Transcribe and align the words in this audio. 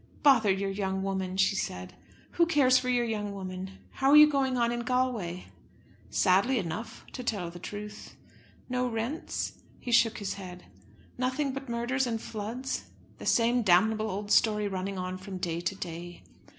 "Bother 0.23 0.49
your 0.51 0.71
young 0.71 1.03
woman," 1.03 1.37
she 1.37 1.55
said; 1.55 1.93
"who 2.31 2.47
cares 2.47 2.79
for 2.79 2.89
your 2.89 3.05
young 3.05 3.33
woman! 3.33 3.77
How 3.91 4.09
are 4.09 4.17
you 4.17 4.27
going 4.27 4.57
on 4.57 4.71
in 4.71 4.79
Galway?" 4.79 5.43
"Sadly 6.09 6.57
enough, 6.57 7.05
to 7.13 7.23
tell 7.23 7.51
the 7.51 7.59
truth." 7.59 8.15
"No 8.67 8.87
rents?" 8.87 9.59
He 9.79 9.91
shook 9.91 10.17
his 10.17 10.33
head. 10.33 10.65
"Nothing 11.19 11.53
but 11.53 11.69
murders 11.69 12.07
and 12.07 12.19
floods?" 12.19 12.85
"The 13.19 13.27
same 13.27 13.61
damnable 13.61 14.09
old 14.09 14.31
story 14.31 14.67
running 14.67 14.97
on 14.97 15.19
from 15.19 15.37
day 15.37 15.61
to 15.61 15.75
day." 15.75 16.23